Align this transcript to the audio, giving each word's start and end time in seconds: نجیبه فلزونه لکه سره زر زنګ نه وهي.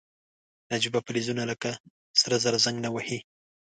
نجیبه 0.71 0.99
فلزونه 1.05 1.43
لکه 1.51 1.71
سره 2.21 2.35
زر 2.43 2.55
زنګ 2.65 2.77
نه 2.85 2.89
وهي. 2.93 3.19